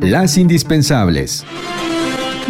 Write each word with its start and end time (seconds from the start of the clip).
Las 0.00 0.36
indispensables. 0.36 1.44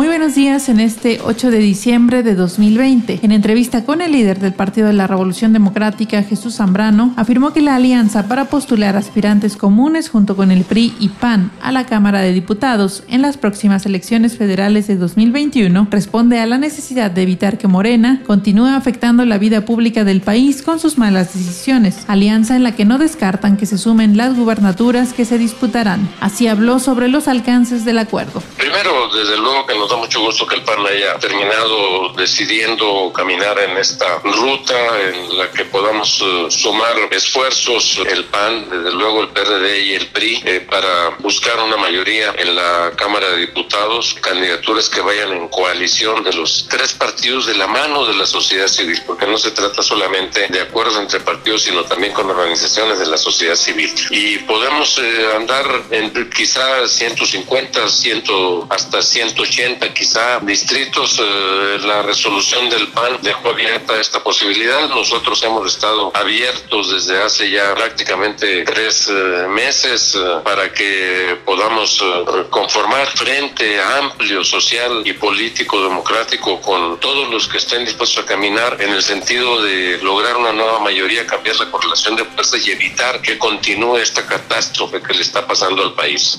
Muy 0.00 0.08
buenos 0.08 0.34
días 0.34 0.70
en 0.70 0.80
este 0.80 1.20
8 1.22 1.50
de 1.50 1.58
diciembre 1.58 2.22
de 2.22 2.34
2020. 2.34 3.20
En 3.22 3.32
entrevista 3.32 3.84
con 3.84 4.00
el 4.00 4.12
líder 4.12 4.38
del 4.38 4.54
Partido 4.54 4.86
de 4.86 4.94
la 4.94 5.06
Revolución 5.06 5.52
Democrática, 5.52 6.22
Jesús 6.22 6.56
Zambrano, 6.56 7.12
afirmó 7.18 7.52
que 7.52 7.60
la 7.60 7.74
alianza 7.74 8.26
para 8.26 8.46
postular 8.46 8.96
aspirantes 8.96 9.58
comunes 9.58 10.08
junto 10.08 10.36
con 10.36 10.52
el 10.52 10.64
PRI 10.64 10.94
y 11.00 11.10
PAN 11.10 11.52
a 11.60 11.70
la 11.70 11.84
Cámara 11.84 12.20
de 12.20 12.32
Diputados 12.32 13.02
en 13.08 13.20
las 13.20 13.36
próximas 13.36 13.84
elecciones 13.84 14.38
federales 14.38 14.86
de 14.86 14.96
2021 14.96 15.88
responde 15.90 16.40
a 16.40 16.46
la 16.46 16.56
necesidad 16.56 17.10
de 17.10 17.20
evitar 17.20 17.58
que 17.58 17.68
Morena 17.68 18.22
continúe 18.26 18.68
afectando 18.68 19.26
la 19.26 19.36
vida 19.36 19.66
pública 19.66 20.04
del 20.04 20.22
país 20.22 20.62
con 20.62 20.80
sus 20.80 20.96
malas 20.96 21.34
decisiones, 21.34 22.06
alianza 22.08 22.56
en 22.56 22.62
la 22.62 22.74
que 22.74 22.86
no 22.86 22.96
descartan 22.96 23.58
que 23.58 23.66
se 23.66 23.76
sumen 23.76 24.16
las 24.16 24.34
gubernaturas 24.34 25.12
que 25.12 25.26
se 25.26 25.36
disputarán. 25.36 26.08
Así 26.20 26.46
habló 26.48 26.78
sobre 26.78 27.08
los 27.08 27.28
alcances 27.28 27.84
del 27.84 27.98
acuerdo. 27.98 28.42
Primero, 28.56 28.90
desde 29.14 29.36
luego 29.36 29.66
que 29.66 29.74
nos 29.74 29.89
da 29.90 29.96
mucho 29.96 30.20
gusto 30.20 30.46
que 30.46 30.54
el 30.54 30.62
PAN 30.62 30.86
haya 30.86 31.18
terminado 31.18 32.12
decidiendo 32.12 33.12
caminar 33.12 33.58
en 33.58 33.76
esta 33.76 34.20
ruta 34.20 34.74
en 35.00 35.36
la 35.36 35.50
que 35.50 35.64
podamos 35.64 36.22
eh, 36.22 36.46
sumar 36.48 36.94
esfuerzos, 37.10 38.00
el 38.08 38.24
PAN, 38.26 38.70
desde 38.70 38.92
luego 38.92 39.22
el 39.22 39.28
PRD 39.30 39.80
y 39.86 39.94
el 39.94 40.06
PRI, 40.06 40.42
eh, 40.46 40.60
para 40.70 41.10
buscar 41.18 41.58
una 41.58 41.76
mayoría 41.76 42.32
en 42.38 42.54
la 42.54 42.92
Cámara 42.96 43.30
de 43.30 43.38
Diputados, 43.38 44.14
candidaturas 44.20 44.88
que 44.88 45.00
vayan 45.00 45.32
en 45.32 45.48
coalición 45.48 46.22
de 46.22 46.34
los 46.34 46.68
tres 46.70 46.92
partidos 46.92 47.46
de 47.46 47.56
la 47.56 47.66
mano 47.66 48.06
de 48.06 48.14
la 48.14 48.26
sociedad 48.26 48.68
civil, 48.68 49.02
porque 49.06 49.26
no 49.26 49.38
se 49.38 49.50
trata 49.50 49.82
solamente 49.82 50.46
de 50.48 50.60
acuerdos 50.60 50.98
entre 50.98 51.18
partidos, 51.18 51.62
sino 51.62 51.82
también 51.84 52.12
con 52.12 52.30
organizaciones 52.30 53.00
de 53.00 53.06
la 53.06 53.16
sociedad 53.16 53.56
civil. 53.56 53.92
Y 54.10 54.38
podemos 54.38 54.98
eh, 54.98 55.32
andar 55.34 55.66
en 55.90 56.30
quizá 56.30 56.86
150, 56.86 57.88
100, 57.88 58.22
hasta 58.70 59.02
180 59.02 59.69
quizá 59.78 60.40
distritos, 60.40 61.20
eh, 61.20 61.78
la 61.84 62.02
resolución 62.02 62.68
del 62.70 62.88
PAN 62.88 63.18
dejó 63.22 63.50
abierta 63.50 64.00
esta 64.00 64.22
posibilidad. 64.22 64.88
Nosotros 64.88 65.42
hemos 65.42 65.74
estado 65.74 66.10
abiertos 66.14 66.92
desde 66.92 67.22
hace 67.22 67.50
ya 67.50 67.74
prácticamente 67.74 68.64
tres 68.64 69.08
eh, 69.08 69.46
meses 69.48 70.14
eh, 70.14 70.18
para 70.42 70.72
que 70.72 71.38
podamos 71.44 72.02
conformar 72.50 73.06
frente 73.06 73.80
amplio 73.80 74.44
social 74.44 75.02
y 75.04 75.12
político 75.12 75.82
democrático 75.82 76.60
con 76.60 76.98
todos 77.00 77.28
los 77.30 77.48
que 77.48 77.58
estén 77.58 77.84
dispuestos 77.84 78.24
a 78.24 78.26
caminar 78.26 78.76
en 78.80 78.90
el 78.90 79.02
sentido 79.02 79.62
de 79.62 79.98
lograr 80.02 80.36
una 80.36 80.52
nueva 80.52 80.78
mayoría, 80.80 81.26
cambiar 81.26 81.56
la 81.56 81.70
correlación 81.70 82.16
de 82.16 82.24
fuerzas 82.24 82.66
y 82.66 82.70
evitar 82.72 83.20
que 83.20 83.38
continúe 83.38 83.98
esta 83.98 84.26
catástrofe 84.26 85.02
que 85.02 85.14
le 85.14 85.22
está 85.22 85.46
pasando 85.46 85.82
al 85.82 85.94
país. 85.94 86.38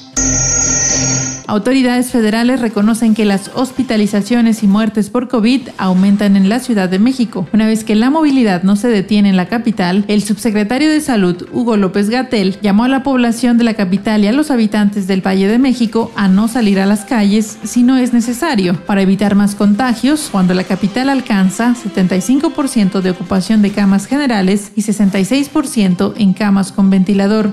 Autoridades 1.52 2.12
federales 2.12 2.62
reconocen 2.62 3.14
que 3.14 3.26
las 3.26 3.52
hospitalizaciones 3.54 4.64
y 4.64 4.68
muertes 4.68 5.10
por 5.10 5.28
COVID 5.28 5.68
aumentan 5.78 6.38
en 6.38 6.48
la 6.48 6.62
Ciudad 6.62 6.88
de 6.88 6.98
México. 6.98 7.46
Una 7.52 7.68
vez 7.68 7.84
que 7.84 7.94
la 7.94 8.10
movilidad 8.10 8.64
no 8.64 8.78
se 8.78 8.88
detiene 8.88 9.28
en 9.28 9.36
la 9.36 9.50
capital, 9.50 10.06
el 10.08 10.24
subsecretario 10.24 10.90
de 10.90 11.02
Salud, 11.02 11.46
Hugo 11.52 11.76
López 11.76 12.10
Gatel, 12.10 12.58
llamó 12.62 12.86
a 12.86 12.88
la 12.88 13.04
población 13.04 13.58
de 13.58 13.66
la 13.66 13.74
capital 13.74 14.24
y 14.24 14.28
a 14.28 14.32
los 14.32 14.50
habitantes 14.50 15.08
del 15.08 15.28
Valle 15.28 15.50
de 15.50 15.60
México 15.60 16.10
a 16.16 16.30
no 16.30 16.48
salir 16.48 16.80
a 16.80 16.86
las 16.86 17.04
calles 17.04 17.58
si 17.66 17.84
no 17.84 17.98
es 17.98 18.14
necesario, 18.14 18.78
para 18.86 19.02
evitar 19.02 19.36
más 19.36 19.54
contagios 19.54 20.30
cuando 20.32 20.54
la 20.54 20.64
capital 20.64 21.10
alcanza 21.10 21.76
75% 21.76 23.02
de 23.02 23.10
ocupación 23.10 23.62
de 23.62 23.72
camas 23.72 24.06
generales 24.06 24.72
y 24.78 24.84
66% 24.84 26.14
en 26.16 26.32
camas 26.32 26.72
con 26.72 26.90
ventilador 26.90 27.52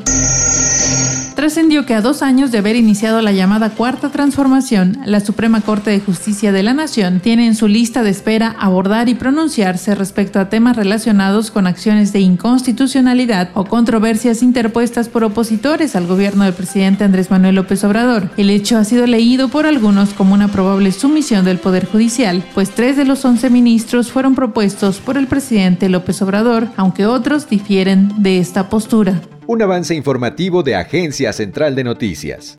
trascendió 1.38 1.86
que 1.86 1.94
a 1.94 2.00
dos 2.00 2.22
años 2.22 2.50
de 2.50 2.58
haber 2.58 2.74
iniciado 2.74 3.22
la 3.22 3.30
llamada 3.30 3.70
Cuarta 3.70 4.10
Transformación, 4.10 4.98
la 5.04 5.20
Suprema 5.20 5.60
Corte 5.60 5.88
de 5.88 6.00
Justicia 6.00 6.50
de 6.50 6.64
la 6.64 6.74
Nación 6.74 7.20
tiene 7.20 7.46
en 7.46 7.54
su 7.54 7.68
lista 7.68 8.02
de 8.02 8.10
espera 8.10 8.56
abordar 8.58 9.08
y 9.08 9.14
pronunciarse 9.14 9.94
respecto 9.94 10.40
a 10.40 10.48
temas 10.48 10.74
relacionados 10.74 11.52
con 11.52 11.68
acciones 11.68 12.12
de 12.12 12.18
inconstitucionalidad 12.18 13.50
o 13.54 13.66
controversias 13.66 14.42
interpuestas 14.42 15.08
por 15.08 15.22
opositores 15.22 15.94
al 15.94 16.08
gobierno 16.08 16.42
del 16.42 16.54
presidente 16.54 17.04
Andrés 17.04 17.30
Manuel 17.30 17.54
López 17.54 17.84
Obrador. 17.84 18.30
El 18.36 18.50
hecho 18.50 18.76
ha 18.76 18.82
sido 18.82 19.06
leído 19.06 19.46
por 19.46 19.64
algunos 19.64 20.14
como 20.14 20.34
una 20.34 20.48
probable 20.48 20.90
sumisión 20.90 21.44
del 21.44 21.58
Poder 21.58 21.86
Judicial, 21.86 22.42
pues 22.52 22.70
tres 22.70 22.96
de 22.96 23.04
los 23.04 23.24
once 23.24 23.48
ministros 23.48 24.10
fueron 24.10 24.34
propuestos 24.34 24.98
por 24.98 25.16
el 25.16 25.28
presidente 25.28 25.88
López 25.88 26.20
Obrador, 26.20 26.66
aunque 26.76 27.06
otros 27.06 27.48
difieren 27.48 28.10
de 28.24 28.40
esta 28.40 28.68
postura 28.68 29.20
un 29.48 29.62
avance 29.62 29.94
informativo 29.94 30.62
de 30.62 30.76
Agencia 30.76 31.32
Central 31.32 31.74
de 31.74 31.82
Noticias. 31.82 32.56